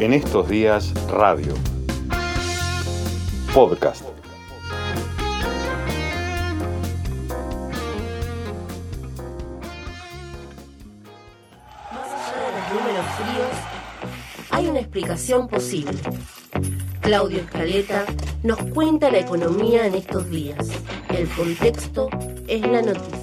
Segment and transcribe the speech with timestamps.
[0.00, 1.52] En estos días, radio.
[3.52, 4.02] Podcast.
[11.92, 15.98] Más allá de los números fríos, hay una explicación posible.
[17.02, 18.06] Claudio Escaleta
[18.42, 20.66] nos cuenta la economía en estos días.
[21.10, 22.08] El contexto
[22.48, 23.19] es la noticia.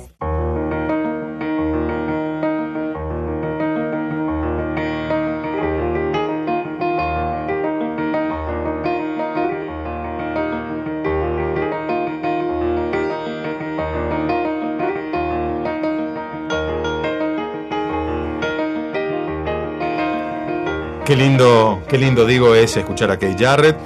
[21.08, 23.78] Qué lindo, qué lindo digo es escuchar a Kate Jarrett.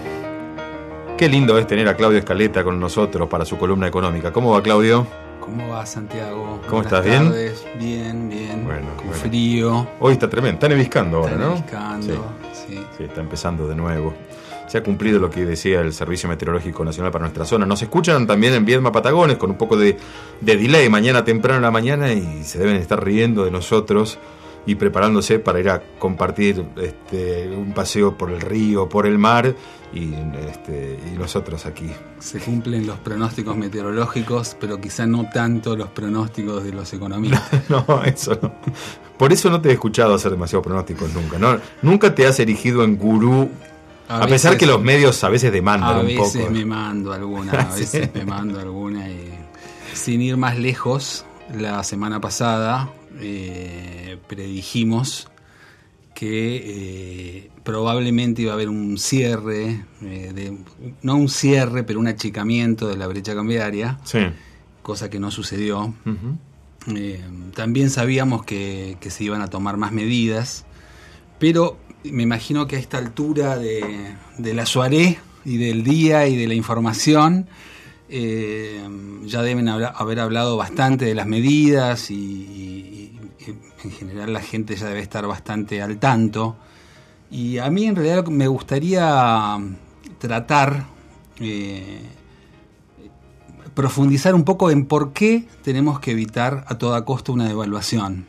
[1.18, 4.34] Qué lindo es tener a Claudio Escaleta con nosotros para su columna económica.
[4.34, 5.06] ¿Cómo va Claudio?
[5.40, 6.60] ¿Cómo va Santiago?
[6.68, 7.06] ¿Cómo Buenas estás?
[7.06, 7.24] ¿Bien?
[7.26, 7.66] tardes.
[7.78, 8.66] Bien, bien.
[8.66, 9.22] Bueno, Con bueno.
[9.22, 9.88] frío.
[10.00, 11.50] Hoy está tremendo, está neviscando ahora, Está ¿no?
[11.54, 12.80] neviscando, sí.
[12.98, 14.16] Sí, está empezando de nuevo.
[14.68, 17.68] Se ha cumplido lo que decía el Servicio Meteorológico Nacional para nuestra zona.
[17.68, 19.96] Nos escuchan también en Viedma Patagones con un poco de,
[20.40, 24.18] de delay mañana temprano en la mañana y se deben estar riendo de nosotros
[24.66, 29.56] y preparándose para ir a compartir este, un paseo por el río, por el mar
[29.94, 30.14] y,
[30.50, 31.90] este, y nosotros aquí.
[32.20, 37.42] Se cumplen los pronósticos meteorológicos, pero quizá no tanto los pronósticos de los economistas.
[37.70, 38.54] No, eso no.
[39.18, 41.38] Por eso no te he escuchado hacer demasiados pronósticos nunca.
[41.40, 41.58] ¿no?
[41.82, 43.50] Nunca te has erigido en gurú,
[44.08, 46.52] a, pesar veces- que los medios a veces demandan A un veces poco.
[46.54, 49.10] me mando alguna, a veces me mando alguna.
[49.10, 49.30] y
[49.94, 55.28] sin ir más lejos, la semana pasada eh, predijimos
[56.14, 56.56] que
[57.46, 60.58] eh, probablemente iba a haber un cierre, eh, de,
[61.02, 64.20] no un cierre, pero un achicamiento de la brecha cambiaria, Sí.
[64.84, 65.94] cosa que no sucedió.
[66.96, 67.22] Eh,
[67.56, 70.66] también sabíamos que, que se iban a tomar más medidas,
[71.40, 76.36] pero me imagino que a esta altura de, de la soirée y del día y
[76.36, 77.48] de la información,
[78.10, 83.01] ya deben haber hablado bastante de las medidas y
[83.84, 86.56] en general la gente ya debe estar bastante al tanto.
[87.30, 89.58] Y a mí en realidad me gustaría
[90.20, 90.86] tratar...
[91.40, 92.02] eh,
[93.74, 98.28] profundizar un poco en por qué tenemos que evitar a toda costa una devaluación.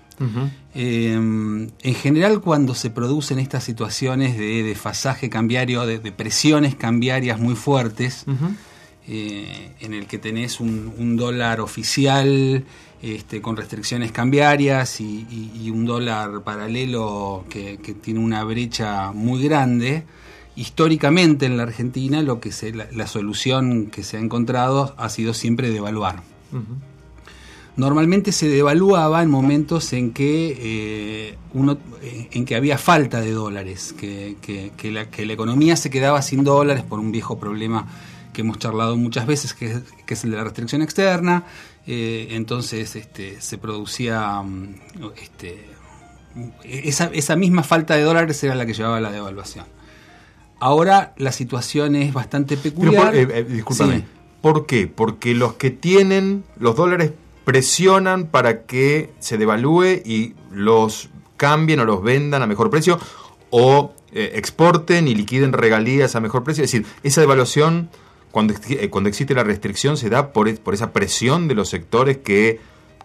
[0.72, 7.40] Eh, en general, cuando se producen estas situaciones de desfasaje cambiario, de, de presiones cambiarias
[7.40, 8.24] muy fuertes.
[9.08, 12.64] Eh, en el que tenés un, un dólar oficial
[13.02, 19.10] este, con restricciones cambiarias y, y- y un dólar paralelo que, que tiene una brecha
[19.12, 20.04] muy grande,
[20.54, 25.08] históricamente en la Argentina lo que se, la, la solución que se ha encontrado ha
[25.08, 26.22] sido siempre devaluar.
[27.74, 33.30] Normalmente se devaluaba en momentos en que eh, uno eh, en que había falta de
[33.32, 37.38] dólares, que, que- que la, que la economía se quedaba sin dólares por un viejo
[37.38, 37.86] problema
[38.32, 41.44] que hemos charlado muchas veces, que es, que es el de la restricción externa.
[41.87, 44.75] Eh, entonces este, se producía mm,
[45.22, 45.66] este,
[46.65, 49.66] esa, esa misma falta de dólares era la que llevaba a la devaluación.
[50.60, 53.06] Ahora la situación es bastante peculiar.
[53.06, 53.97] por- eh, eh, discúlpame.
[53.98, 54.04] Sí.
[54.41, 54.87] ¿Por qué?
[54.88, 57.12] Porque los que tienen los dólares
[57.44, 62.99] presionan para que se devalúe y los cambien o los vendan a mejor precio
[63.50, 66.62] o eh, exporten y liquiden regalías a mejor precio.
[66.64, 67.88] Es decir, esa devaluación,
[68.32, 71.69] cuando, eh, cuando existe la restricción, se da por, es- por esa presión de los
[71.69, 72.59] sectores que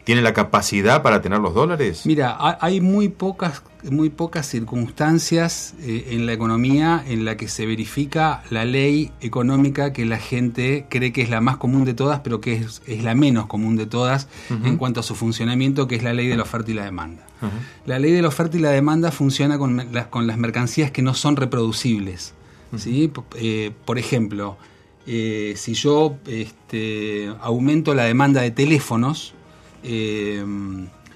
[0.05, 2.05] tienen la capacidad para tener los dólares.
[2.05, 7.47] Mira, ha- hay muy pocas, muy pocas circunstancias eh, en la economía en la que
[7.49, 11.93] se verifica la ley económica que la gente cree que es la más común de
[11.93, 15.87] todas, pero que es, es la menos común de todas en cuanto a su funcionamiento,
[15.87, 17.25] que es la ley de la oferta y la demanda.
[17.85, 21.13] La ley de la oferta y la demanda funciona con, con las mercancías que no
[21.13, 22.33] son reproducibles.
[22.77, 23.11] ¿sí?
[23.35, 24.57] Eh, por ejemplo,
[25.07, 29.33] eh, si yo este, aumento la demanda de teléfonos,
[29.83, 30.43] eh,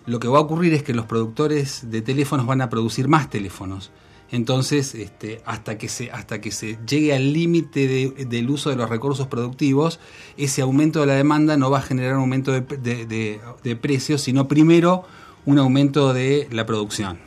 [0.06, 3.30] lo que va a ocurrir es que los productores de teléfonos van a producir más
[3.30, 3.92] teléfonos.
[4.32, 8.78] Entonces, este, hasta, que se, hasta que se llegue al límite de- del uso de
[8.78, 10.00] los recursos productivos,
[10.38, 13.76] ese aumento de la demanda no va a generar un aumento de, de- de- de
[13.76, 15.04] precios, sino primero
[15.46, 17.18] un aumento de la producción.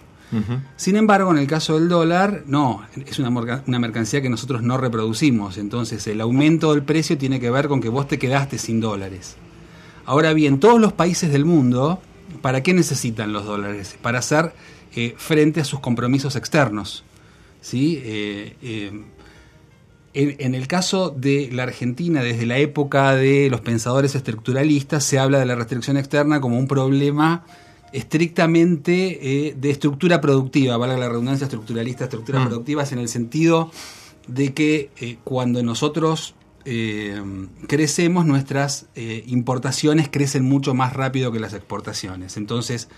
[0.77, 3.31] Sin embargo, en el caso del dólar, no, es una,
[3.79, 5.59] mercancía que nosotros no reproducimos.
[5.59, 9.37] Entonces, el aumento del precio tiene que ver con que vos te quedaste sin dólares.
[10.07, 12.01] Ahora bien, todos los países del mundo,
[12.43, 13.97] ¿para qué necesitan los dólares?
[14.03, 14.53] Para hacer
[14.95, 17.05] eh, frente a sus compromisos externos.
[17.61, 18.01] ¿sí?
[18.05, 25.03] Eh, eh, en el caso de la Argentina, desde la época de los pensadores estructuralistas,
[25.03, 27.45] se habla de la restricción externa como un problema
[27.95, 32.47] estrictamente eh, de estructura productiva, valga la redundancia estructuralista, estructuras Mm.
[32.49, 33.71] productivas en el sentido
[34.27, 37.21] de que eh, cuando nosotros eh,
[37.67, 42.37] crecemos, nuestras eh, importaciones crecen mucho más rápido que las exportaciones.
[42.39, 42.89] Entonces,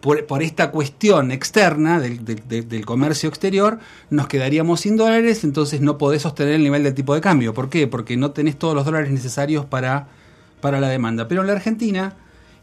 [0.00, 3.80] por, por esta cuestión externa del, del- del- del comercio exterior,
[4.10, 7.52] nos quedaríamos sin dólares, entonces no podés sostener el nivel del tipo de cambio.
[7.54, 7.88] ¿Por qué?
[7.88, 10.06] Porque no tenés todos los dólares necesarios para,
[10.60, 11.26] para la demanda.
[11.26, 12.14] Pero en la Argentina,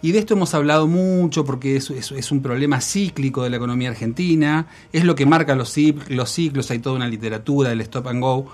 [0.03, 3.57] y de esto hemos hablado mucho porque es, es- es un problema cíclico de la
[3.57, 7.81] economía argentina, es lo que marca los, cic- los ciclos, hay toda una literatura del
[7.81, 8.45] stop and go,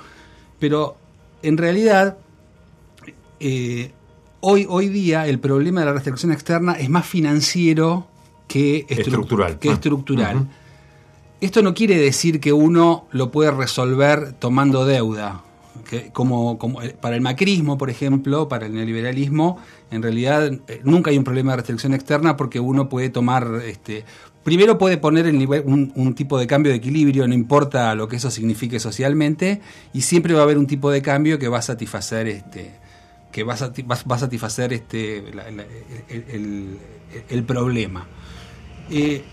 [0.60, 0.96] pero
[1.44, 2.18] en realidad
[3.40, 3.92] eh,
[4.42, 8.07] hoy, hoy día el problema de la restricción externa es más financiero
[8.48, 9.60] que estru- Estructural.
[9.60, 9.74] Que Ah.
[9.74, 10.48] estructural.
[11.42, 15.44] Esto no quiere decir que uno lo puede resolver tomando deuda.
[16.13, 19.57] Como, eh, para el macrismo, por ejemplo, para el neoliberalismo,
[19.91, 24.06] en realidad eh, nunca hay un problema de restricción externa porque uno puede tomar, este,
[24.44, 28.30] primero puede poner el un, tipo de cambio de equilibrio, no importa lo que eso
[28.30, 29.62] signifique socialmente,
[29.94, 32.71] y siempre va a haber un tipo de cambio que va a satisfacer este,
[33.31, 35.24] que va a, satisfacer este,
[37.30, 38.07] el, problema.
[38.89, 39.24] Eh,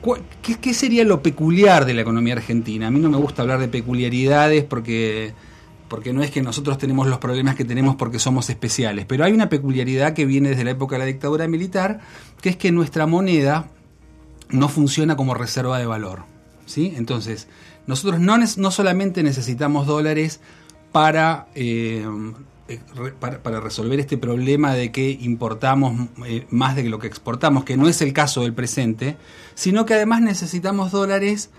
[0.00, 2.88] ¿Cuál- ¿Qué, qué sería lo peculiar de la economía argentina?
[2.88, 5.32] A mí no me gusta hablar de peculiaridades porque,
[5.94, 9.32] porque no es que nosotros tenemos los problemas que tenemos porque somos especiales, pero hay
[9.32, 12.00] una peculiaridad que viene desde la época de la dictadura militar,
[12.40, 13.70] que es que nuestra moneda
[14.50, 16.24] no funciona como reserva de valor.
[16.66, 16.94] ¿sí?
[16.96, 17.46] Entonces,
[17.86, 20.40] nosotros no, no solamente necesitamos dólares
[20.90, 22.04] para, eh,
[22.66, 22.80] eh,
[23.20, 27.76] para, para resolver este problema de que importamos eh, más de lo que exportamos, que
[27.76, 29.16] no es el caso del presente,
[29.54, 31.50] sino que además necesitamos dólares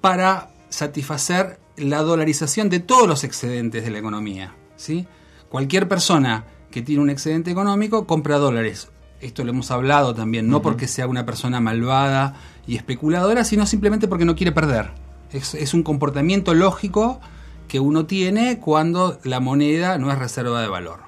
[0.00, 4.54] para satisfacer la dolarización de todos los excedentes de la economía.
[4.76, 5.06] ¿sí?
[5.48, 8.90] Cualquier persona que tiene un excedente económico compra dólares.
[9.20, 12.34] Esto lo hemos hablado también, no porque sea una persona malvada
[12.66, 14.90] y especuladora, sino simplemente porque no quiere perder.
[15.32, 17.20] Es, es un comportamiento lógico
[17.68, 21.00] que uno tiene cuando la moneda no es reserva de valor.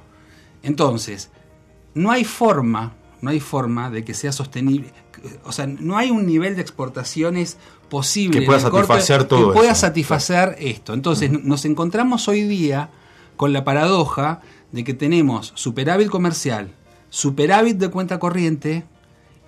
[0.62, 1.30] Entonces,
[1.94, 4.92] no hay forma, no hay forma de que sea sostenible.
[5.44, 7.56] O sea, no hay un nivel de exportaciones
[7.88, 9.80] posible Que pueda el corto- satisfacer todo que pueda eso.
[9.82, 10.92] satisfacer esto.
[10.94, 12.90] Entonces, nos encontramos hoy día
[13.36, 14.40] con la paradoja
[14.72, 16.72] de que tenemos superávit comercial,
[17.10, 18.84] superávit de cuenta corriente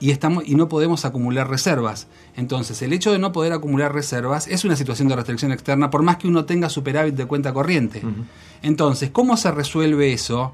[0.01, 2.07] y estamos y no podemos acumular reservas.
[2.37, 6.03] Entonces, el hecho de no poder acumular reservas es una situación de restricción externa por
[6.03, 8.03] más que uno tenga superávit de cuenta corriente.
[8.63, 10.53] Entonces, ¿cómo se resuelve eso?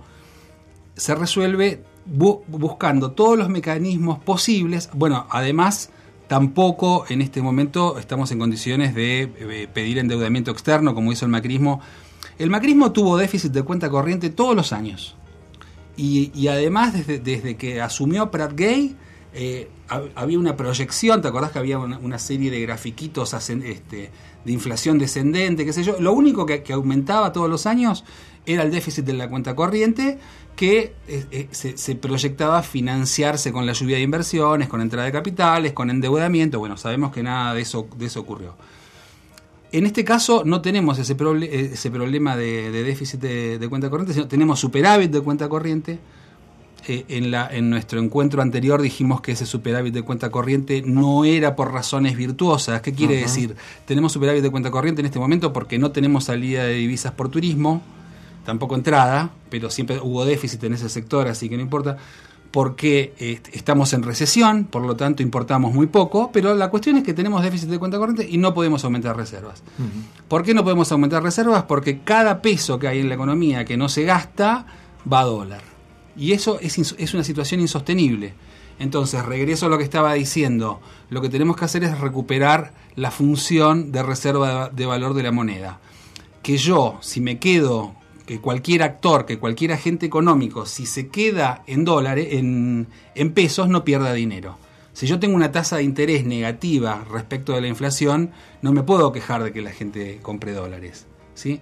[0.96, 4.90] Se resuelve bu- buscando todos los mecanismos posibles.
[4.94, 5.90] Bueno, además,
[6.28, 11.30] tampoco en este momento estamos en condiciones de eh, pedir endeudamiento externo como hizo el
[11.30, 11.80] macrismo.
[12.38, 15.16] El macrismo tuvo déficit de cuenta corriente todos los años.
[15.96, 18.96] Y, además, desde, que asumió Prat Gay,
[19.32, 24.10] eh, hab- había una proyección, ¿te acordás que había una, serie de grafiquitos este,
[24.44, 25.94] de inflación descendente, qué sé yo?
[26.00, 28.04] Lo único que aumentaba todos los años
[28.46, 30.18] era el déficit de la cuenta corriente,
[30.54, 35.12] que eh, eh, se, se proyectaba financiarse con la lluvia de inversiones, con entrada de
[35.12, 36.58] capitales, con endeudamiento.
[36.58, 38.54] Bueno, sabemos que nada de eso, de eso ocurrió.
[39.72, 43.68] En este caso no tenemos ese, proble- eh, ese problema de, de déficit de, de
[43.68, 45.98] cuenta corriente, sino tenemos superávit de cuenta corriente.
[46.86, 51.24] Eh, en, la, en nuestro encuentro anterior dijimos que ese superávit de cuenta corriente no
[51.24, 52.82] era por razones virtuosas.
[52.82, 53.56] ¿Qué quiere decir?
[53.86, 57.30] Tenemos superávit de cuenta corriente en este momento porque no tenemos salida de divisas por
[57.30, 57.80] turismo,
[58.44, 61.96] tampoco entrada, pero siempre hubo déficit en ese sector, así que no importa.
[62.50, 67.02] Porque eh, estamos en recesión, por lo tanto importamos muy poco, pero la cuestión es
[67.02, 69.64] que tenemos déficit de cuenta corriente y no podemos aumentar reservas.
[70.28, 71.64] ¿Por qué no podemos aumentar reservas?
[71.64, 74.66] Porque cada peso que hay en la economía que no se gasta
[75.12, 75.62] va a dólar.
[76.16, 78.34] Y eso es, es una situación insostenible.
[78.78, 80.80] Entonces, regreso a lo que estaba diciendo.
[81.10, 85.32] Lo que tenemos que hacer es recuperar la función de reserva de valor de la
[85.32, 85.80] moneda.
[86.42, 87.94] Que yo, si me quedo,
[88.26, 92.86] que cualquier actor, que cualquier agente económico, si se queda en dólares, en,
[93.34, 94.58] pesos, no pierda dinero.
[94.92, 98.30] Si yo tengo una tasa de interés negativa respecto de la inflación,
[98.62, 101.06] no me puedo quejar de que la gente compre dólares.
[101.34, 101.60] ¿sí?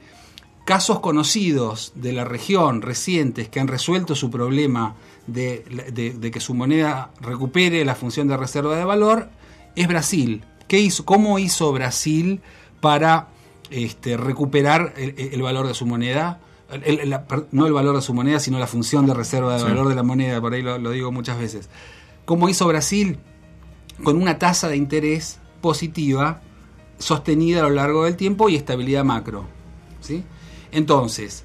[0.64, 4.94] Casos conocidos de la región recientes que han resuelto su problema
[5.26, 9.30] de, que su moneda recupere la función de reserva de valor
[9.74, 10.44] es Brasil.
[10.68, 12.40] ¿Qué hizo, ¿Cómo hizo Brasil
[12.80, 13.28] para
[13.70, 16.40] este, recuperar el valor de su moneda?
[16.72, 19.52] El- el- la- per- no el valor de su moneda, sino la función de reserva
[19.54, 19.64] de Sí.
[19.66, 21.68] valor de la moneda, por ahí lo, lo digo muchas veces.
[22.24, 23.18] ¿Cómo hizo Brasil?
[24.02, 26.40] Con una tasa de interés positiva
[26.98, 29.44] sostenida a lo largo del tiempo y estabilidad macro.
[30.00, 30.24] ¿sí?
[30.72, 31.44] Entonces,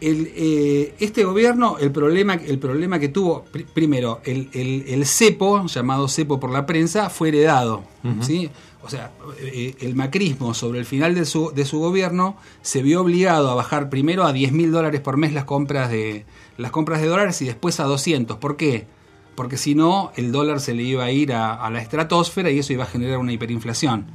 [0.00, 5.06] el, eh, este gobierno, el problema, el problema que tuvo, pr- primero, el, el- el
[5.06, 7.82] cepo, llamado cepo por la prensa, fue heredado.
[8.20, 8.50] ¿sí?
[8.88, 13.54] O sea, eh, el macrismo sobre el final de su, gobierno se vio obligado a
[13.54, 16.24] bajar primero a 10 mil dólares por mes las compras, de,
[16.56, 18.38] las compras de dólares y después a 200.
[18.38, 18.86] ¿Por qué?
[19.34, 22.72] Porque si no, el dólar se le iba a ir a, la estratosfera y eso
[22.72, 24.06] iba a generar una hiperinflación.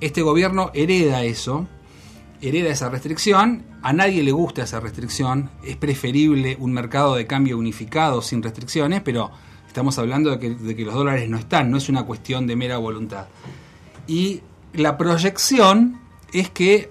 [0.00, 1.66] Este gobierno hereda eso,
[2.40, 7.58] hereda esa restricción, a nadie le gusta esa restricción, es preferible un mercado de cambio
[7.58, 9.32] unificado sin restricciones, pero
[9.66, 13.26] estamos hablando de que los dólares no están, no es una cuestión de mera voluntad.
[14.06, 14.42] Y
[14.72, 16.00] la proyección
[16.32, 16.90] es que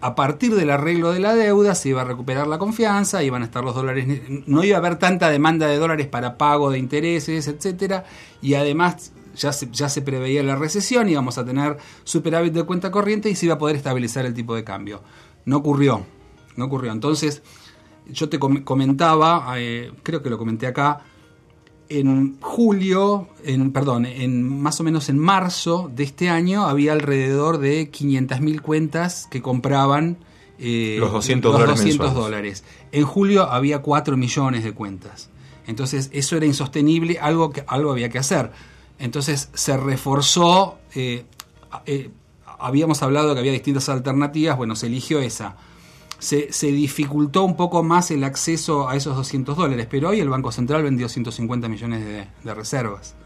[0.00, 3.44] a partir del arreglo de la deuda se iba a recuperar la confianza, iban a
[3.44, 4.06] estar los dólares,
[4.46, 8.04] no iba a haber tanta demanda de dólares para pago de intereses, etcétera,
[8.40, 12.90] y además ya se, ya se preveía la recesión, íbamos a tener superávit de cuenta
[12.90, 15.02] corriente y se iba a poder estabilizar el tipo de cambio.
[15.44, 16.04] No ocurrió,
[16.56, 16.90] no ocurrió.
[16.92, 17.42] Entonces,
[18.08, 21.00] yo te com- comentaba, eh, creo que lo comenté acá,
[21.98, 27.58] en julio, en, perdón, en más o menos en marzo de este año había alrededor
[27.58, 30.18] de 500.000 cuentas que compraban
[30.58, 32.30] eh, Los 200 dólares 200 mensuales.
[32.30, 32.64] dólares.
[32.92, 35.28] En julio había 4 millones de cuentas.
[35.66, 38.50] Entonces eso era insostenible, algo, que, algo había que hacer.
[38.98, 41.24] Entonces se reforzó, eh,
[41.86, 42.10] eh,
[42.58, 45.56] habíamos hablado que había distintas alternativas, bueno, se eligió esa
[46.22, 50.28] se, se dificultó un poco más el acceso a esos 200 dólares, pero hoy el
[50.28, 52.04] Banco Central vendió 150 millones
[52.44, 53.16] de, reservas,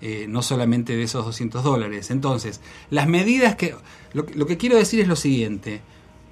[0.00, 2.10] eh, no solamente de esos 200 dólares.
[2.10, 3.74] Entonces, las medidas que...
[4.14, 5.82] Lo, que- quiero decir es lo siguiente,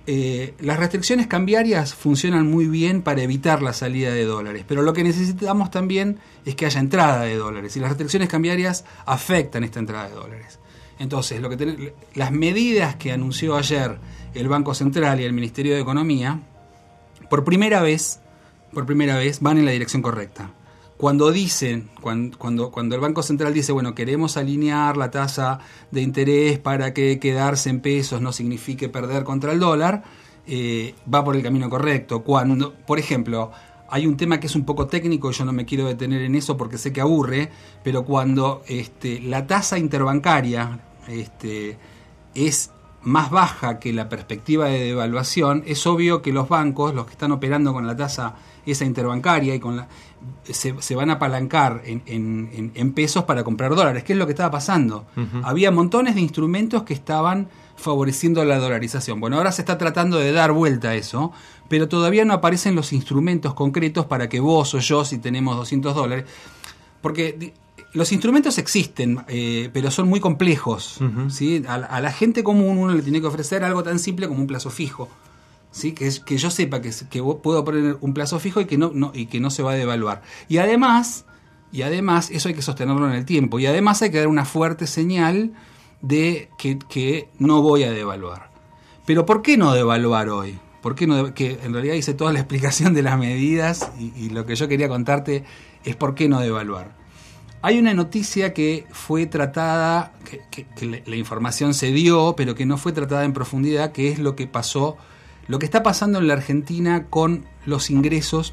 [0.07, 4.95] eh, las restricciones cambiarias funcionan muy bien para evitar la salida de dólares, pero lo
[4.95, 9.79] que necesitamos también es que haya entrada de dólares, y las restricciones cambiarias afectan esta
[9.79, 10.59] entrada de dólares.
[10.99, 13.99] Entonces, lo que las medidas que anunció ayer
[14.35, 16.41] el Banco Central y el Ministerio de Economía,
[17.29, 18.21] por primera vez,
[18.73, 20.51] por primera vez van en la dirección correcta.
[20.97, 25.59] Cuando dicen, cuando, cuando, el Banco Central dice, bueno, queremos alinear la tasa
[25.91, 30.05] de interés para que quedarse en pesos no signifique perder contra el dólar,
[30.47, 32.23] eh, va por el camino correcto.
[32.23, 33.51] Cuando, por ejemplo,
[33.89, 36.57] hay un tema que es un poco técnico yo no me quiero detener en eso
[36.57, 37.51] porque sé que aburre,
[37.83, 41.79] pero cuando este, la tasa interbancaria este,
[42.35, 42.71] es
[43.05, 47.33] más baja que la perspectiva de devaluación, es obvio que los bancos, los que están
[47.33, 49.89] operando con la tasa esa interbancaria y con la,
[50.45, 54.19] se, se van a apalancar en, en- en- en pesos para comprar dólares, que es
[54.19, 55.05] lo que estaba pasando.
[55.43, 59.19] Había montones de instrumentos que estaban favoreciendo la dolarización.
[59.19, 61.33] Bueno, ahora se está tratando de dar vuelta a eso,
[61.69, 65.93] pero todavía no aparecen los instrumentos concretos para que vos o yo, si tenemos 200
[65.97, 66.25] dólares,
[67.01, 67.53] porque
[67.95, 70.99] los instrumentos existen, eh, pero son muy complejos.
[71.31, 71.62] ¿sí?
[71.69, 74.41] A, la- a la gente común uno le tiene que ofrecer algo tan simple como
[74.41, 75.09] un plazo fijo.
[75.71, 75.93] ¿sí?
[75.93, 76.91] Que, es- que yo sepa que,
[77.43, 79.75] puedo poner un plazo fijo y que no, no- y que no se va a
[79.75, 80.23] devaluar.
[80.49, 81.25] Y además,
[81.71, 83.59] y además, eso hay que sostenerlo en el tiempo.
[83.59, 85.52] Y además hay que dar una fuerte señal
[86.02, 88.50] de que, que no voy a devaluar.
[89.07, 90.59] Pero ¿por qué no devaluar hoy?
[90.83, 94.31] ¿Por qué no que en realidad hice toda la explicación de las medidas y, y
[94.31, 95.45] lo que yo quería contarte
[95.85, 97.00] es por qué no devaluar.
[97.62, 102.54] Hay una noticia que fue tratada, que, que- que la, la información se dio, pero
[102.54, 104.97] que no fue tratada en profundidad, que es lo que pasó,
[105.47, 108.52] lo que está pasando en la Argentina con los ingresos,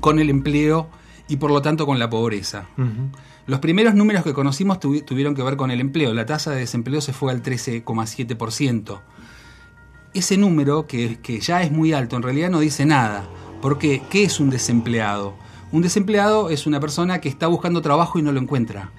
[0.00, 0.88] con el empleo
[1.28, 2.66] y por lo tanto con la pobreza.
[3.46, 6.14] Los primeros números que conocimos tuvi- tuvieron que ver con el empleo.
[6.14, 9.00] La tasa de desempleo se fue al 13,7%.
[10.14, 13.24] Ese número, que, que ya es muy alto, en realidad no dice nada.
[13.60, 15.34] Porque, ¿qué es un desempleado?
[15.72, 18.90] Un desempleado es una persona que está buscando trabajo y no lo encuentra.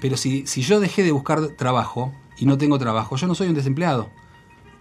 [0.00, 3.48] Pero si, si yo dejé de buscar trabajo y no tengo trabajo, yo no soy
[3.48, 4.08] un desempleado.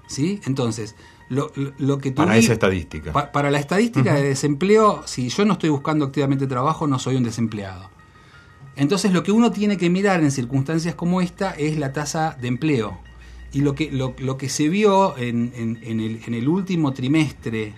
[0.08, 0.40] ¿Sí?
[0.46, 0.96] Entonces,
[1.30, 3.12] lo, lo- lo que Para tuvi- esa estadística.
[3.14, 7.16] Pa- para la estadística de desempleo, si yo no estoy buscando activamente trabajo, no soy
[7.16, 7.90] un desempleado.
[8.76, 12.48] Entonces lo que uno tiene que mirar en circunstancias como esta es la tasa de
[12.48, 13.00] empleo.
[13.54, 16.94] Y lo que, lo, lo que se vio en, en- en el, en el último
[16.94, 17.74] trimestre,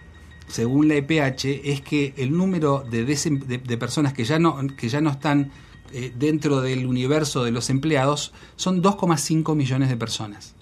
[0.47, 4.57] según la EPH, es que el número de, desem- de- de personas que ya no,
[4.77, 5.51] que ya no están
[5.91, 10.55] eh, dentro del universo de los empleados son 2,5 millones de personas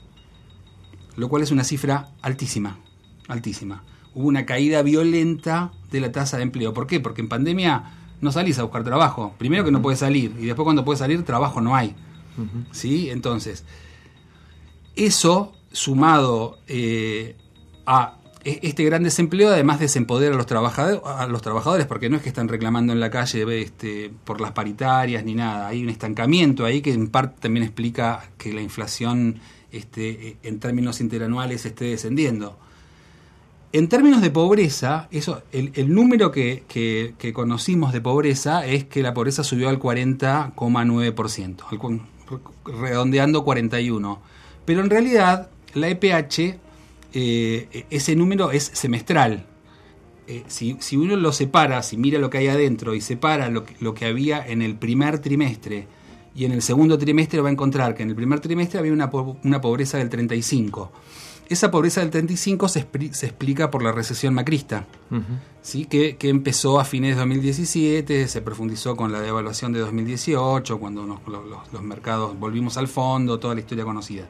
[1.17, 2.79] lo cual es una cifra altísima,
[3.27, 3.83] altísima.
[4.15, 6.73] Hubo una caída violenta de la tasa de empleo.
[6.73, 7.01] ¿Por qué?
[7.01, 7.83] Porque en pandemia
[8.21, 9.35] no salís a buscar trabajo.
[9.37, 11.95] Primero que no puedes salir y después cuando puedes salir trabajo no hay.
[12.71, 13.09] ¿Sí?
[13.09, 13.65] Entonces,
[14.95, 17.35] eso sumado eh,
[17.85, 22.23] a este gran desempleo además desempodera a los trabajadores a los trabajadores porque no es
[22.23, 26.65] que están reclamando en la calle este, por las paritarias ni nada hay un estancamiento
[26.65, 29.39] ahí que en parte también explica que la inflación
[29.71, 32.57] este, en términos interanuales esté descendiendo
[33.73, 39.13] En términos de pobreza, eso, el, número que, que- conocimos de pobreza es que la
[39.13, 42.01] pobreza subió al 40,9%, al cu-
[42.65, 44.19] redondeando 41.
[44.65, 46.57] Pero en realidad la EPH,
[47.13, 49.45] eh, ese número es semestral.
[50.27, 53.65] Eh, si, si uno lo separa, si mira lo que hay adentro y separa lo
[53.65, 55.87] que, lo que había en el primer trimestre
[56.35, 59.09] y en el segundo trimestre va a encontrar que en el primer trimestre había una,
[59.43, 60.91] una pobreza del 35.
[61.49, 64.87] Esa pobreza del 35 se, se explica por la recesión macrista,
[65.61, 65.83] ¿sí?
[65.83, 71.05] que, que empezó a fines de 2017, se profundizó con la devaluación de 2018, cuando
[71.05, 74.29] nos- lo- los, los mercados volvimos al fondo, toda la historia conocida.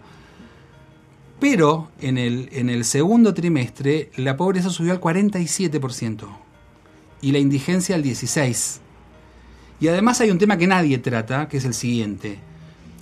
[1.42, 6.28] Pero en el, en el segundo trimestre la pobreza subió al 47%
[7.20, 8.78] y la indigencia al 16%.
[9.80, 12.38] Y además hay un tema que nadie trata, que es el siguiente.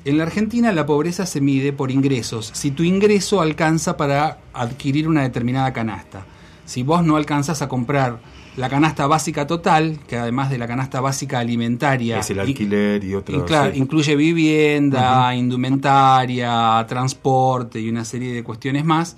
[0.05, 2.49] En la Argentina la pobreza se mide por ingresos.
[2.53, 6.25] Si tu ingreso alcanza para adquirir una determinada canasta.
[6.65, 8.21] Si vos no alcanzas a comprar
[8.57, 12.19] la canasta básica total, que además de la canasta básica alimentaria...
[12.19, 13.79] Es el alquiler y y claro, sí.
[13.79, 19.15] incluye vivienda, indumentaria, transporte y una serie de cuestiones más.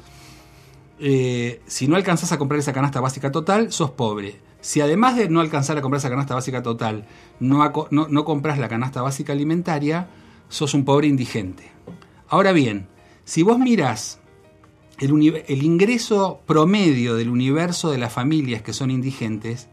[1.00, 4.40] Eh, si no alcanzas a comprar esa canasta básica total, sos pobre.
[4.62, 7.06] Si además de no alcanzar a comprar esa canasta básica total,
[7.40, 10.08] no, no, no compras la canasta básica alimentaria,
[10.50, 11.72] sos un pobre indigente.
[12.30, 12.88] Ahora bien,
[13.26, 14.21] si vos mirás
[15.00, 19.68] el, ingreso promedio del universo de las familias que son indigentes,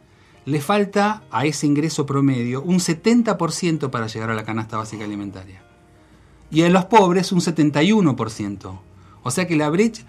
[0.47, 5.63] le falta a ese ingreso promedio un 70% para llegar a la canasta básica alimentaria.
[6.51, 8.81] Y en los pobres un 71%.
[9.23, 10.05] O sea que la brecha,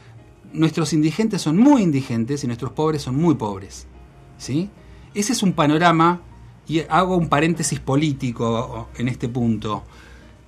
[0.53, 3.87] nuestros indigentes son muy indigentes y nuestros pobres son muy pobres.
[4.37, 4.69] ¿sí?
[5.13, 6.21] Ese es un panorama,
[6.69, 9.83] y hago un paréntesis político en este punto.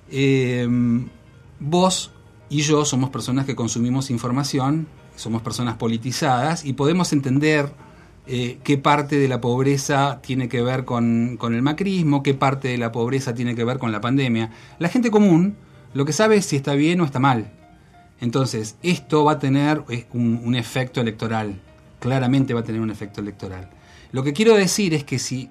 [0.08, 0.66] Eh,
[1.58, 2.12] vos
[2.52, 7.72] y yo somos personas que consumimos información, somos personas politizadas y podemos entender
[8.26, 12.68] eh, qué parte de la pobreza tiene que ver con, con el macrismo, qué parte
[12.68, 14.50] de la pobreza tiene que ver con la pandemia.
[14.78, 15.56] La gente común
[15.94, 17.50] lo que sabe es si está bien o está mal.
[18.20, 21.58] Entonces, esto va a tener un, un efecto electoral,
[22.00, 23.70] claramente va a tener un efecto electoral.
[24.12, 25.48] Lo que quiero decir es que si,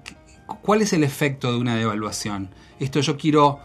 [0.62, 2.49] ¿cuál es el efecto de una devaluación?
[2.80, 3.60] Esto yo quiero,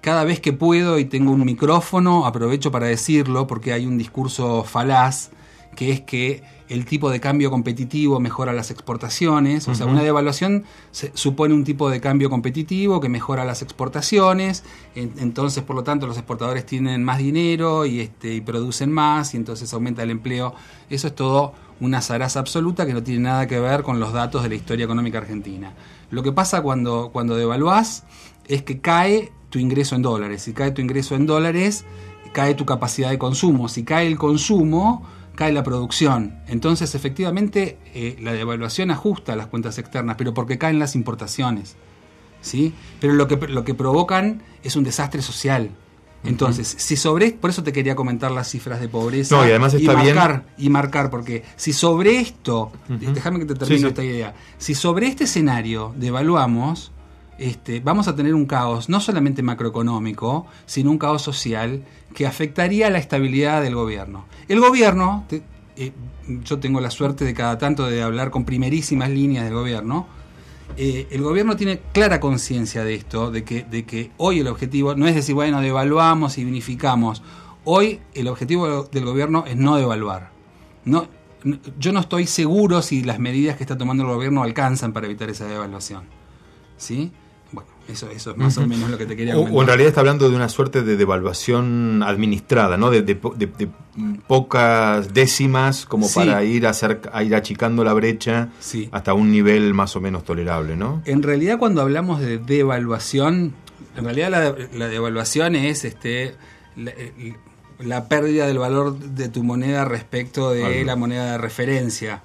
[0.00, 4.64] cada vez que puedo y tengo un micrófono, aprovecho para decirlo porque hay un discurso
[4.64, 5.30] falaz
[5.76, 10.64] que es que el tipo de cambio competitivo mejora las exportaciones, o sea, una devaluación
[10.90, 14.64] se- supone un tipo de cambio competitivo que mejora las exportaciones,
[14.94, 19.32] en- entonces por lo tanto los exportadores tienen más dinero y, este, y producen más
[19.34, 20.54] y entonces aumenta el empleo.
[20.90, 24.42] Eso es todo una zaraza absoluta que no tiene nada que ver con los datos
[24.42, 25.72] de la historia económica argentina.
[26.10, 28.04] Lo que pasa cuando, cuando devaluás
[28.48, 30.42] es que cae tu ingreso en dólares.
[30.42, 31.84] Si cae tu ingreso en dólares,
[32.32, 33.68] cae tu capacidad de consumo.
[33.68, 36.36] Si cae el consumo, cae la producción.
[36.48, 41.76] Entonces, efectivamente, eh, la devaluación ajusta las cuentas externas, pero porque caen las importaciones.
[42.42, 42.72] ¿sí?
[43.00, 45.70] Pero lo que, lo que provocan es un desastre social.
[46.22, 49.72] Entonces, si sobre por eso te quería comentar las cifras de pobreza No, y además
[49.72, 53.88] está bien- marcar y marcar porque si sobre esto, déjame que te termine Sí, sí.
[53.88, 54.34] esta idea.
[54.58, 56.92] Si sobre este escenario devaluamos,
[57.40, 61.82] este, vamos a tener un caos no solamente macroeconómico, sino un caos social
[62.14, 64.26] que afectaría la estabilidad del gobierno.
[64.46, 65.24] El gobierno,
[65.76, 65.92] eh,
[66.44, 70.06] yo tengo la suerte de cada tanto de hablar con primerísimas líneas del gobierno,
[70.76, 75.14] eh, el gobierno tiene clara conciencia de esto, de que, hoy el objetivo no es
[75.14, 77.22] decir, bueno, devaluamos y unificamos.
[77.64, 80.30] Hoy el objetivo del gobierno es no devaluar.
[81.78, 85.30] Yo no estoy seguro si las medidas que está tomando el gobierno alcanzan para evitar
[85.30, 86.04] esa devaluación.
[86.76, 87.12] ¿Sí?
[87.90, 89.56] Eso, eso es más o menos lo que te quería comentar.
[89.56, 92.90] o en realidad está hablando de una suerte de devaluación administrada, ¿no?
[92.90, 93.68] De, de de- de
[94.26, 96.14] pocas décimas como Sí.
[96.14, 98.88] para ir a, hacer, a ir achicando la brecha Sí.
[98.92, 101.02] hasta un nivel más o menos tolerable, ¿no?
[101.04, 103.54] En realidad cuando hablamos de devaluación,
[103.96, 106.34] en realidad la, la devaluación es este
[106.76, 107.34] la, eh,
[107.80, 112.22] la pérdida del valor de tu moneda respecto de la moneda de referencia.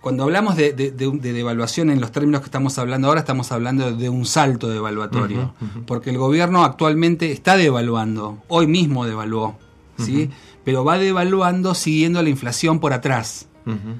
[0.00, 3.20] Cuando hablamos de, de- de un- de devaluación en los términos que estamos hablando ahora,
[3.20, 5.54] estamos hablando de un salto devaluatorio,
[5.86, 9.56] porque el gobierno actualmente está devaluando, hoy mismo devaluó,
[9.98, 10.30] ¿sí?
[10.64, 13.46] pero va devaluando siguiendo la inflación por atrás.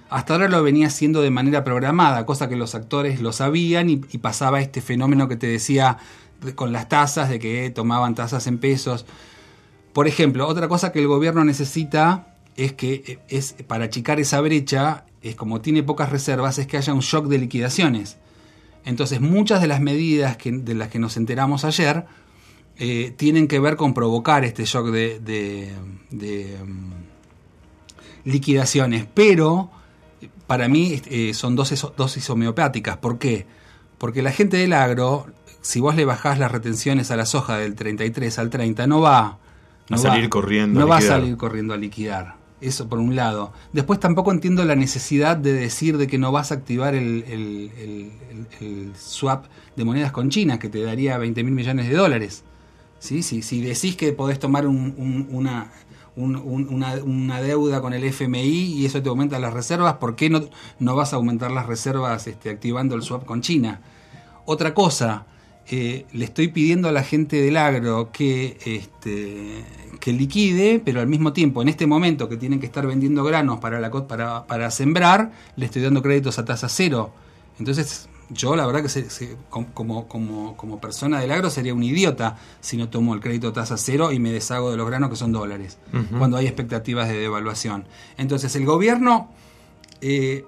[0.09, 4.01] Hasta ahora lo venía haciendo de manera programada, cosa que los actores lo sabían y,
[4.13, 5.99] y pasaba este fenómeno que te decía
[6.43, 9.05] de- con las tasas, de que tomaban tasas en pesos.
[9.93, 14.41] Por ejemplo, otra cosa que el gobierno necesita es que eh, es para achicar esa
[14.41, 18.19] brecha, es como tiene pocas reservas, es que haya un shock de liquidaciones.
[18.85, 22.07] Entonces, muchas de las medidas que, de las que nos enteramos ayer
[22.79, 25.73] eh, tienen que ver con provocar este shock de, de-
[26.11, 26.93] de, mm,
[28.25, 29.71] liquidaciones, pero
[30.47, 32.97] para mí eh, son dosis, dosis homeopáticas.
[32.99, 33.47] ¿Por qué?
[33.99, 35.27] Porque la gente del agro,
[35.61, 39.39] si vos le bajás las retenciones a la soja del 33 al 30, no va
[39.91, 40.81] a salir corriendo.
[40.81, 42.37] No va a salir corriendo a liquidar.
[42.61, 43.53] Eso por un lado.
[43.73, 47.25] Después tampoco entiendo la necesidad de decir de que no vas a activar el,
[48.61, 52.43] el, swap de monedas con China, que te daría 20 mil millones de dólares.
[52.99, 53.23] ¿Sí?
[53.23, 55.71] Si, si decís que podés tomar una,
[56.17, 60.49] una, deuda con el FMI y eso te aumenta las reservas, ¿por qué no,
[60.81, 63.81] no vas a aumentar las reservas este, activando el swap con China?
[64.47, 65.27] Otra cosa,
[65.71, 69.65] eh, le estoy pidiendo a la gente del agro que, este,
[70.01, 73.61] que liquide, pero al mismo tiempo, en este momento que tienen que estar vendiendo granos
[73.61, 77.13] para, la, para, para sembrar, le estoy dando créditos a tasa cero.
[77.59, 82.79] Entonces, yo la verdad que como, como, como, persona del agro sería un idiota si
[82.79, 85.33] no tomo el crédito a tasa cero y me deshago de los granos que son
[85.33, 85.77] dólares,
[86.19, 87.85] cuando hay expectativas de devaluación.
[88.17, 89.29] Entonces, el gobierno...
[90.01, 90.45] Eh,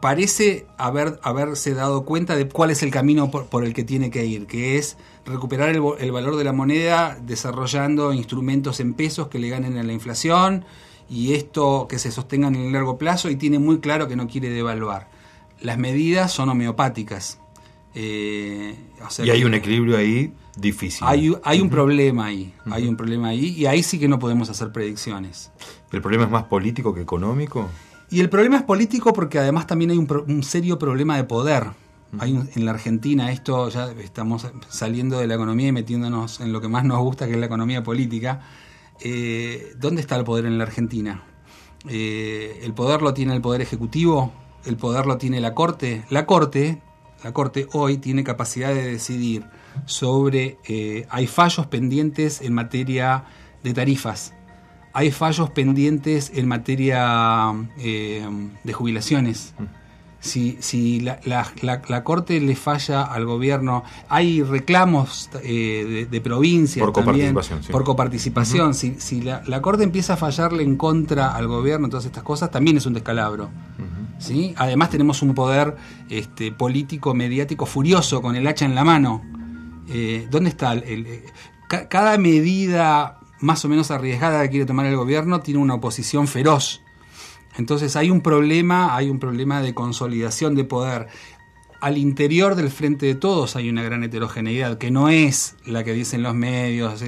[0.00, 4.24] parece haber, haberse dado cuenta de cuál es el camino por, el que tiene que
[4.26, 9.48] ir, que es recuperar el, valor de la moneda desarrollando instrumentos en pesos que le
[9.48, 10.64] ganen a la inflación
[11.08, 14.28] y esto que se sostengan en el largo plazo y tiene muy claro que no
[14.28, 15.08] quiere devaluar.
[15.60, 17.38] Las medidas son homeopáticas.
[17.94, 18.76] Eh,
[19.24, 21.06] y hay un equilibrio ahí difícil.
[21.06, 24.50] Hay, hay un problema ahí, hay un problema ahí y ahí sí que no podemos
[24.50, 25.50] hacer predicciones.
[25.92, 27.70] ¿El problema es más político que económico?
[28.10, 31.64] Y el problema es político porque además también hay un, serio problema de poder.
[32.18, 36.60] Hay en la Argentina, esto ya estamos saliendo de la economía y metiéndonos en lo
[36.60, 38.42] que más nos gusta, que es la economía política.
[39.00, 41.24] Eh, ¿Dónde está el poder en la Argentina?
[41.88, 44.32] Eh, ¿El poder lo tiene el Poder Ejecutivo?
[44.64, 46.04] ¿El poder lo tiene la Corte?
[46.08, 46.80] La Corte,
[47.22, 49.44] la Corte hoy tiene capacidad de decidir
[49.84, 50.58] sobre...
[50.66, 53.24] Eh, hay fallos pendientes en materia
[53.62, 54.35] de tarifas
[54.96, 58.26] hay fallos pendientes en materia eh,
[58.64, 59.52] de jubilaciones.
[60.20, 66.94] Si, si la, la, Corte le falla al gobierno, hay reclamos eh, de, provincias por
[66.94, 67.60] coparticipación.
[67.70, 68.72] Por coparticipación.
[68.72, 72.78] Si, si la, Corte empieza a fallarle en contra al gobierno, todas estas cosas, también
[72.78, 73.50] es un descalabro.
[74.18, 74.54] ¿sí?
[74.56, 75.76] Además tenemos un poder
[76.08, 79.22] este, político, mediático furioso con el hacha en la mano.
[79.90, 80.72] Eh, ¿Dónde está?
[80.72, 81.22] el,
[81.68, 86.82] cada medida más o menos arriesgada que quiere tomar el gobierno tiene una oposición feroz.
[87.56, 91.08] Entonces hay un problema, hay un problema de consolidación de poder
[91.80, 95.92] al interior del frente de todos hay una gran heterogeneidad, que no es la que
[95.92, 97.02] dicen los medios,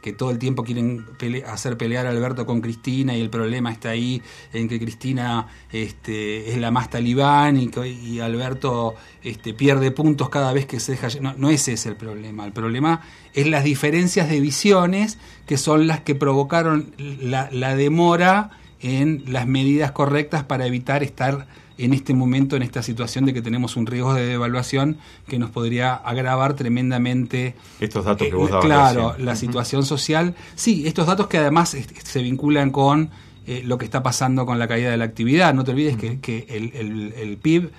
[0.00, 1.04] que todo el tiempo quieren
[1.46, 6.50] hacer pelear a Alberto con Cristina y el problema está ahí en que Cristina este,
[6.50, 11.08] es la más talibán y, Alberto este, pierde puntos cada vez que se deja...
[11.20, 13.00] No, no ese es el problema, el problema
[13.34, 19.92] es las diferencias de visiones que son las que provocaron la demora en las medidas
[19.92, 21.46] correctas para evitar estar
[21.84, 25.50] en este momento, en esta situación de que tenemos un riesgo de devaluación que nos
[25.50, 27.54] podría agravar tremendamente.
[27.80, 30.34] Estos datos que vos eh, dabas Claro, la situación social.
[30.54, 33.10] Sí, estos datos que además se vinculan con
[33.44, 35.52] eh, lo que está pasando con la caída de la actividad.
[35.52, 37.70] No te olvides que, el, PIB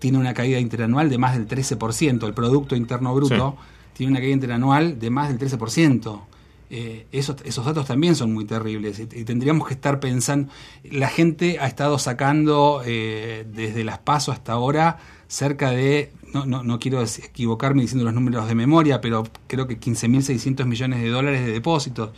[0.00, 3.56] tiene una caída interanual de más del 13%, el Producto Interno Bruto
[3.92, 6.20] tiene una caída interanual de más del 13%.
[6.68, 10.52] Eh, esos, esos, datos también son muy terribles y, tendríamos que estar pensando,
[10.82, 14.98] la gente ha estado sacando eh, desde las pasos hasta ahora
[15.28, 19.78] cerca de, no, no, no, quiero equivocarme diciendo los números de memoria, pero creo que
[19.78, 22.10] 15.600 millones de dólares de depósitos,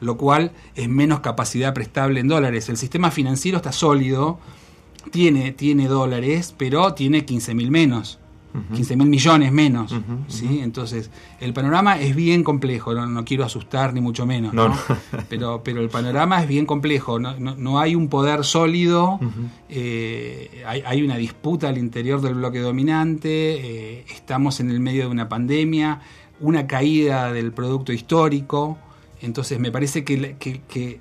[0.00, 2.68] lo cual es menos capacidad prestable en dólares.
[2.68, 4.38] El sistema financiero está sólido,
[5.10, 8.18] tiene, tiene dólares, pero tiene 15.000 menos.
[8.72, 9.94] 15 mil millones menos.
[10.28, 10.60] ¿sí?
[10.62, 14.72] Entonces, el panorama es bien complejo, no, quiero asustar ni mucho menos, no,
[15.28, 19.18] pero, pero el panorama es bien complejo, no, no hay un poder sólido,
[19.68, 25.02] eh, hay, hay, una disputa al interior del bloque dominante, eh, estamos en el medio
[25.02, 26.00] de una pandemia,
[26.40, 28.78] una caída del producto histórico,
[29.20, 31.00] entonces me parece que, que, que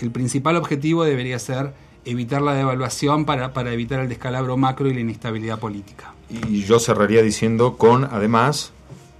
[0.00, 1.72] el principal objetivo debería ser
[2.04, 6.14] evitar la devaluación para, para evitar el descalabro macro y la inestabilidad política.
[6.30, 8.72] Y yo cerraría diciendo con, además,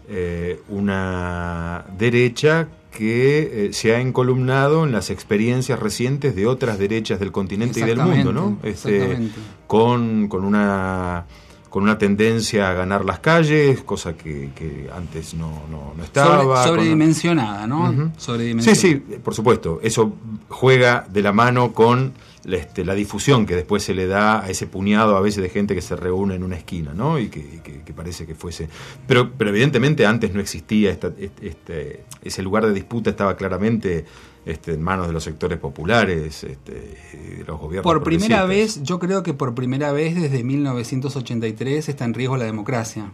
[0.08, 7.18] eh, una derecha que eh, se ha encolumnado en las experiencias recientes de otras derechas
[7.18, 8.58] del continente y del mundo, ¿no?
[8.62, 9.18] Este,
[9.66, 11.26] con, con, una
[11.74, 16.64] con una tendencia a ganar las calles, cosa que, antes no, no, estaba.
[16.64, 18.12] sobredimensionada, ¿no?
[18.60, 19.80] Sí, sí, por supuesto.
[19.82, 20.14] Eso
[20.48, 22.12] juega de la mano con
[22.44, 25.74] este, la difusión que después se le da a ese puñado a veces de gente
[25.74, 27.18] que se reúne en una esquina, ¿no?
[27.18, 28.68] Y que, parece que fuese...
[29.08, 31.10] Pero, pero evidentemente antes no existía esta,
[31.40, 34.04] este, ese lugar de disputa, estaba claramente
[34.46, 37.84] este, en manos de los sectores populares, este, de los gobiernos.
[37.84, 42.44] Por primera vez, yo creo que por primera vez desde 1983 está en riesgo la
[42.44, 43.10] democracia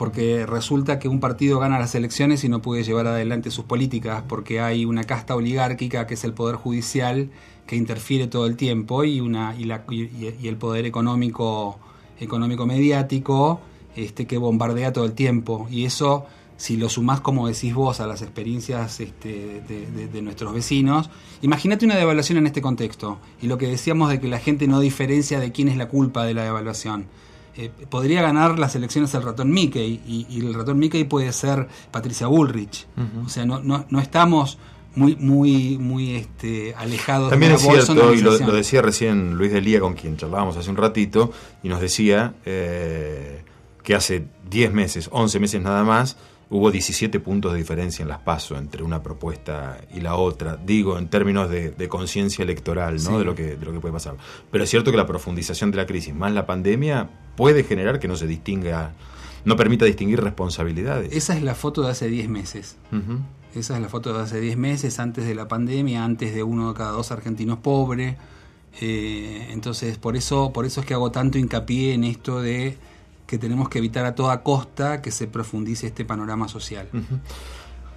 [0.00, 4.24] porque resulta que un partido gana las elecciones y no puede llevar adelante sus políticas,
[4.26, 7.28] porque hay una casta oligárquica que es el poder judicial
[7.66, 11.78] que interfiere todo el tiempo y una y, la, y, el poder económico
[12.18, 13.60] económico mediático
[13.94, 16.24] este que bombardea todo el tiempo y eso
[16.60, 21.08] si lo sumás como decís vos a las experiencias este, de, nuestros vecinos
[21.40, 23.18] imagínate una devaluación en este contexto.
[23.40, 26.24] Y lo que decíamos de que la gente no diferencia de quién es la culpa
[26.24, 27.06] de la devaluación.
[27.56, 32.26] Eh, podría ganar las elecciones el ratón Mickey y, el ratón Mickey puede ser Patricia
[32.26, 32.86] Bullrich.
[33.24, 34.58] O sea, no, no, no estamos
[34.94, 39.80] muy muy muy este alejados También de es cierto, y lo, decía recién Luis Delía,
[39.80, 43.44] con quien charlábamos hace un ratito, y nos decía eh,
[43.82, 46.16] que hace 10 meses, 11 meses nada más,
[46.50, 50.98] hubo 17 puntos de diferencia en las pasos entre una propuesta y la otra, digo,
[50.98, 53.18] en términos de, conciencia electoral, ¿no?
[53.18, 54.16] De, lo que, de lo que puede pasar.
[54.50, 58.08] Pero es cierto que la profundización de la crisis más la pandemia puede generar que
[58.08, 58.94] no se distinga,
[59.44, 61.12] no permita distinguir responsabilidades.
[61.12, 62.76] Esa es la foto de hace 10 meses.
[63.54, 66.68] Esa es la foto de hace 10 meses, antes de la pandemia, antes de uno
[66.68, 68.16] de cada dos argentinos pobre.
[68.80, 72.76] Eh, entonces, por eso, por eso es que hago tanto hincapié en esto de
[73.30, 76.88] que tenemos que evitar a toda costa que se profundice este panorama social.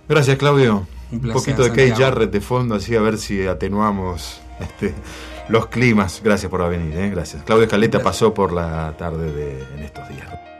[0.08, 0.86] Gracias, Claudio.
[1.12, 4.93] Un, poquito de Kate Jarrett de fondo, así a ver si atenuamos este,
[5.50, 6.22] los climas.
[6.24, 7.10] Gracias por venir, ¿eh?
[7.10, 7.41] gracias.
[7.46, 10.53] Claudio Escaleta pasó por la tarde de, en estos días.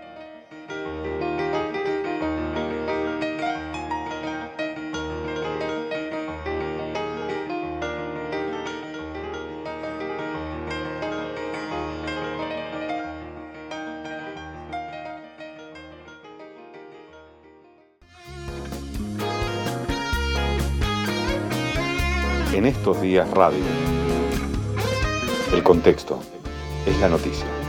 [22.64, 23.60] En estos días radio.
[25.54, 26.22] El contexto
[26.86, 27.63] es la noticia.